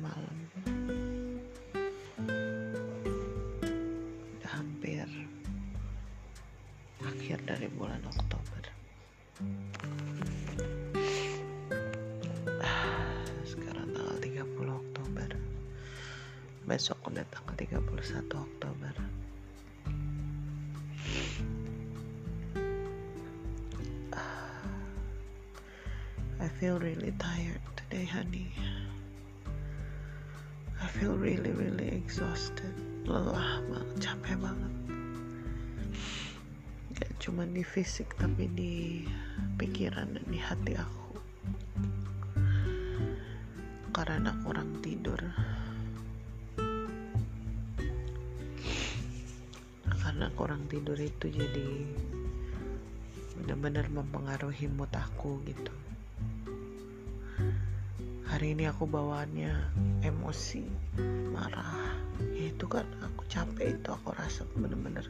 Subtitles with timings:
[0.00, 0.36] malam.
[4.40, 5.04] Udah hampir
[7.04, 8.64] akhir dari bulan Oktober.
[13.44, 15.28] Sekarang tanggal 30 Oktober.
[16.64, 18.94] Besok udah tanggal 31 Oktober.
[26.36, 28.54] I feel really tired today, honey.
[30.86, 32.70] I feel really, really exhausted.
[33.10, 34.72] Lelah banget, capek banget.
[36.94, 39.02] Gak cuma di fisik, tapi di
[39.58, 41.10] pikiran dan di hati aku.
[43.90, 45.18] Karena kurang tidur.
[49.90, 51.82] Karena kurang tidur itu jadi
[53.42, 55.74] benar-benar mempengaruhi mood aku gitu
[58.36, 59.48] hari ini aku bawaannya
[60.04, 60.68] emosi
[61.32, 61.96] marah.
[62.36, 65.08] Ya itu kan aku capek itu aku rasa bener-bener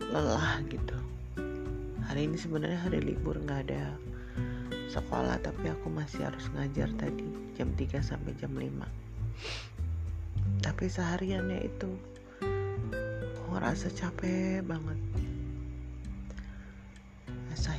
[0.00, 0.96] lelah gitu.
[2.08, 3.92] Hari ini sebenarnya hari libur nggak ada
[4.88, 8.64] sekolah tapi aku masih harus ngajar tadi jam 3 sampai jam 5
[10.64, 12.00] tapi sehariannya itu
[13.36, 14.96] aku ngerasa capek banget.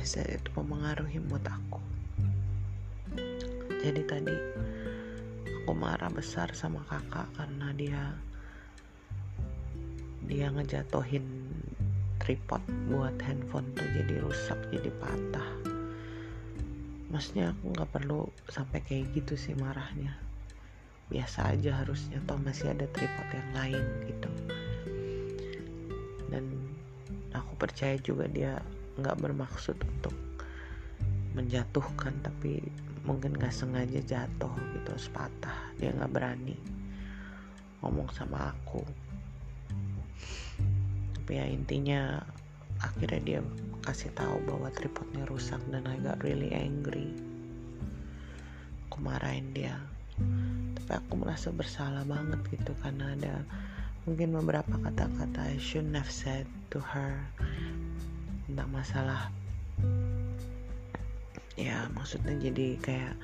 [0.08, 1.87] Said itu mempengaruhi mood aku
[3.78, 4.36] jadi tadi
[5.62, 8.02] aku marah besar sama kakak karena dia
[10.26, 11.24] dia ngejatohin
[12.18, 15.50] tripod buat handphone tuh jadi rusak jadi patah.
[17.08, 20.12] Maksudnya aku nggak perlu sampai kayak gitu sih marahnya.
[21.08, 24.30] Biasa aja harusnya toh masih ada tripod yang lain gitu.
[26.28, 26.44] Dan
[27.32, 28.60] aku percaya juga dia
[29.00, 30.12] nggak bermaksud untuk
[31.32, 32.60] menjatuhkan tapi
[33.04, 36.58] mungkin gak sengaja jatuh gitu sepatah dia nggak berani
[37.82, 38.82] ngomong sama aku.
[41.14, 42.18] Tapi ya intinya
[42.82, 43.40] akhirnya dia
[43.86, 47.14] kasih tahu bahwa tripodnya rusak dan got really angry.
[48.90, 49.78] Aku marahin dia.
[50.74, 53.34] Tapi aku merasa bersalah banget gitu karena ada
[54.02, 57.22] mungkin beberapa kata-kata I shouldn't have said to her
[58.48, 59.30] tentang masalah
[61.58, 63.14] ya maksudnya jadi kayak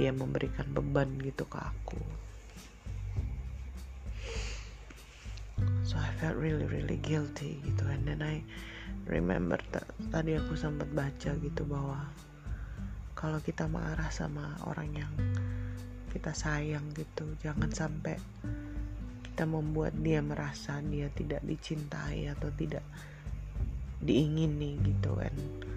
[0.00, 2.00] dia memberikan beban gitu ke aku.
[5.84, 7.84] So I felt really really guilty gitu.
[7.84, 8.40] And then I
[9.04, 9.60] remember
[10.10, 12.08] tadi aku sempat baca gitu bahwa
[13.12, 15.12] kalau kita marah sama orang yang
[16.10, 18.16] kita sayang gitu jangan sampai
[19.22, 22.84] kita membuat dia merasa dia tidak dicintai atau tidak
[24.00, 25.12] diingini gitu.
[25.20, 25.75] And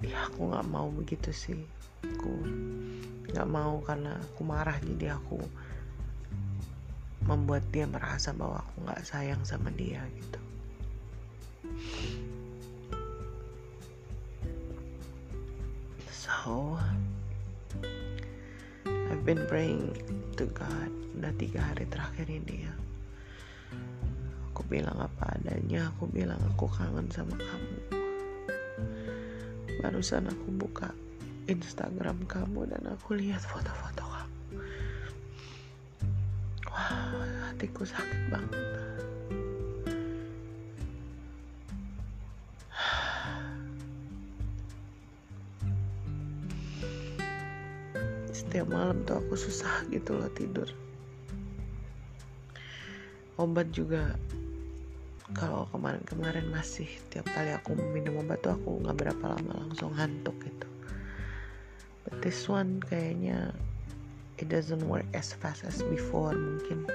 [0.00, 1.60] ya aku nggak mau begitu sih.
[2.16, 2.32] Aku
[3.30, 5.38] nggak mau karena aku marah jadi aku
[7.28, 10.40] membuat dia merasa bahwa aku nggak sayang sama dia gitu.
[16.08, 16.80] So
[18.86, 19.92] I've been praying
[20.40, 20.88] to God.
[21.20, 22.74] Udah tiga hari terakhir ini ya.
[24.50, 27.79] Aku bilang apa adanya aku bilang aku kangen sama kamu
[29.80, 30.92] barusan aku buka
[31.48, 34.36] Instagram kamu dan aku lihat foto-foto kamu.
[36.68, 38.64] Wah hatiku sakit banget.
[48.36, 50.68] Setiap malam tuh aku susah gitu loh tidur.
[53.40, 54.12] Obat juga
[55.36, 60.36] kalau kemarin-kemarin masih tiap kali aku minum obat tuh aku nggak berapa lama langsung ngantuk
[60.42, 60.68] gitu.
[62.06, 63.54] But this one kayaknya
[64.40, 66.34] it doesn't work as fast as before.
[66.34, 66.88] Mungkin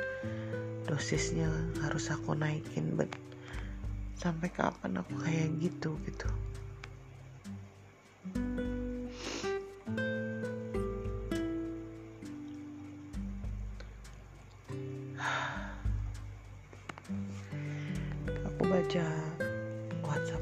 [0.86, 1.50] dosisnya
[1.82, 3.10] harus aku naikin but
[4.20, 6.30] sampai kapan aku kayak gitu gitu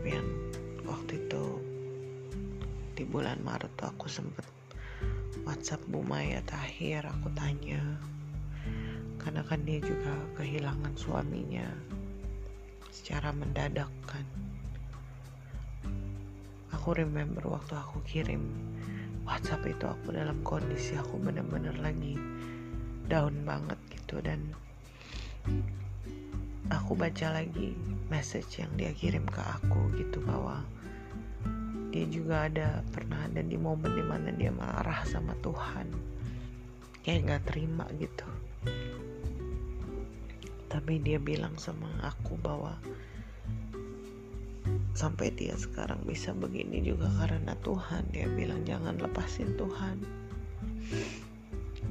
[0.03, 0.27] Yang
[0.83, 1.43] waktu itu
[2.93, 4.45] di bulan Maret tuh aku sempet
[5.47, 7.79] WhatsApp Bu Maya Tahir aku tanya.
[9.17, 11.67] Karena kan dia juga kehilangan suaminya
[12.91, 14.27] secara mendadak kan.
[16.75, 18.43] Aku remember waktu aku kirim
[19.23, 22.19] WhatsApp itu aku dalam kondisi aku bener-bener lagi
[23.07, 24.19] down banget gitu.
[24.19, 24.51] Dan
[26.71, 27.75] aku baca lagi
[28.07, 30.63] message yang dia kirim ke aku gitu bahwa
[31.93, 35.93] dia juga ada pernah ada di momen di mana dia marah sama Tuhan.
[37.03, 38.25] Kayak nggak terima gitu.
[40.71, 42.73] Tapi dia bilang sama aku bahwa
[44.97, 48.09] sampai dia sekarang bisa begini juga karena Tuhan.
[48.09, 50.01] Dia bilang jangan lepasin Tuhan.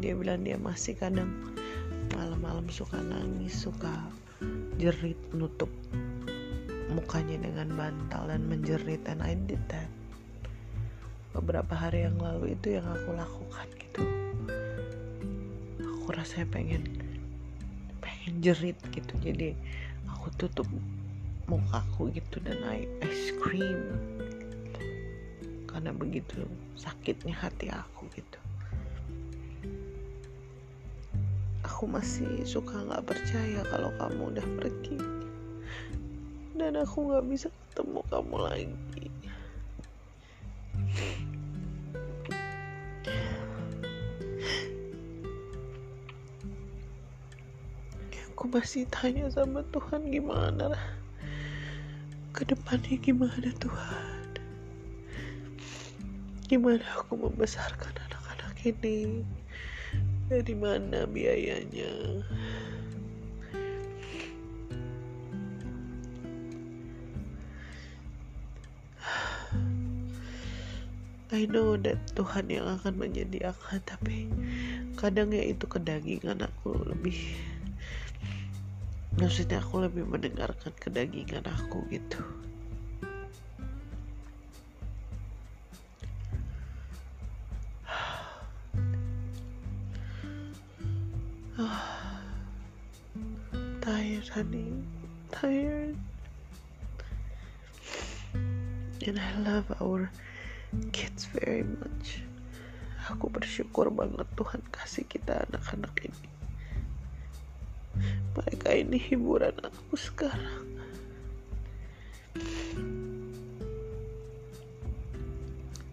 [0.03, 1.31] Dia bilang dia masih kadang
[2.11, 4.03] malam-malam suka nangis suka
[4.77, 5.71] jerit nutup
[6.93, 9.89] mukanya dengan bantal dan menjerit and I did that.
[11.33, 14.05] Beberapa hari yang lalu itu yang aku lakukan gitu.
[15.81, 16.85] Aku rasanya pengen
[18.03, 19.15] pengen jerit gitu.
[19.23, 19.57] Jadi
[20.11, 20.69] aku tutup
[21.49, 23.81] mukaku gitu dan I, I scream.
[25.71, 26.45] Karena begitu
[26.77, 28.42] sakitnya hati aku gitu
[31.83, 35.03] aku masih suka nggak percaya kalau kamu udah pergi.
[36.55, 39.11] Dan aku gak bisa ketemu kamu lagi.
[48.31, 50.79] Aku masih tanya sama Tuhan gimana
[52.31, 54.39] ke depannya gimana Tuhan?
[56.47, 59.27] Gimana aku membesarkan anak-anak ini
[60.33, 61.93] dari mana biayanya?
[71.33, 74.29] I know that Tuhan yang akan menyediakan tapi
[74.97, 77.17] kadang ya itu kedagingan aku lebih
[79.17, 82.21] maksudnya aku lebih mendengarkan kedagingan aku gitu
[94.43, 94.75] honey
[95.31, 95.97] tired.
[99.07, 100.11] And I love our
[100.91, 102.27] kids very much.
[103.07, 106.29] Aku bersyukur banget Tuhan kasih kita anak-anak ini.
[108.35, 110.67] Mereka ini hiburan aku sekarang.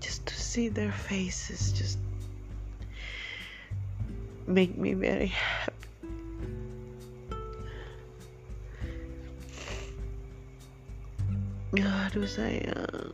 [0.02, 2.02] Just to see their faces just
[4.50, 5.89] make me very happy
[11.70, 13.14] Aduh sayang.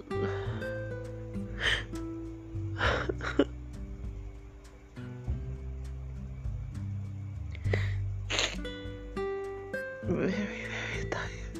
[10.06, 11.56] Very very tired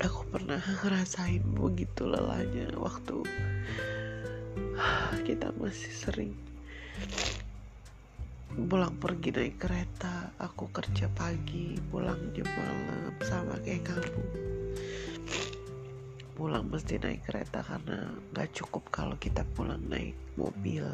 [0.00, 3.20] aku pernah ngerasain begitu lelahnya waktu
[5.28, 6.32] kita masih sering
[8.56, 14.24] pulang pergi naik kereta aku kerja pagi pulang jam malam sama kayak kamu.
[16.36, 20.84] Pulang mesti naik kereta karena nggak cukup kalau kita pulang naik mobil.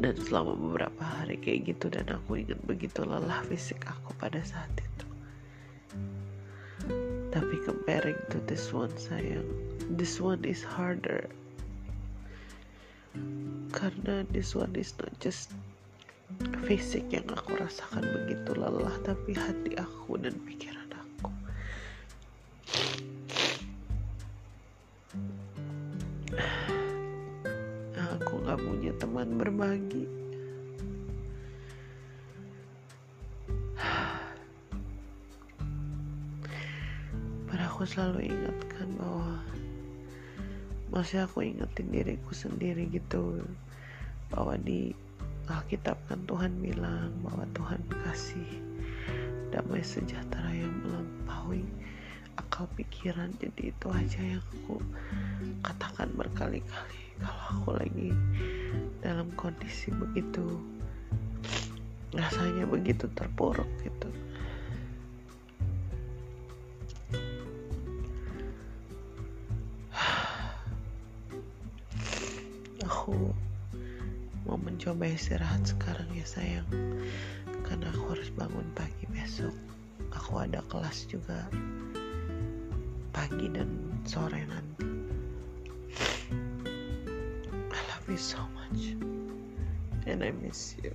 [0.00, 4.72] Dan selama beberapa hari kayak gitu dan aku ingat begitu lelah fisik aku pada saat
[4.76, 5.06] itu.
[7.32, 9.48] Tapi comparing to this one sayang
[9.96, 11.32] this one is harder.
[13.72, 15.56] Karena this one is not just
[16.70, 21.28] fisik yang aku rasakan begitu lelah tapi hati aku dan pikiran aku.
[27.98, 30.06] Aku gak punya teman berbagi.
[37.50, 39.42] Pada aku selalu ingatkan bahwa
[40.94, 43.42] masih aku ingetin diriku sendiri gitu
[44.30, 44.94] bahwa di
[45.50, 48.46] Alkitab kan Tuhan bilang bahwa Tuhan kasih
[49.50, 51.66] damai sejahtera yang melampaui
[52.38, 53.34] akal pikiran.
[53.42, 54.78] Jadi itu aja yang aku
[55.66, 57.02] katakan berkali-kali.
[57.18, 58.14] Kalau aku lagi
[59.02, 60.62] dalam kondisi begitu
[62.14, 64.06] rasanya begitu terpuruk gitu.
[72.86, 73.34] Aku
[74.90, 76.66] mencoba istirahat sekarang ya sayang.
[77.62, 79.54] Karena aku harus bangun pagi besok.
[80.10, 81.46] Aku ada kelas juga
[83.14, 83.70] pagi dan
[84.02, 84.90] sore nanti.
[87.70, 88.98] I love you so much.
[90.10, 90.90] And I miss you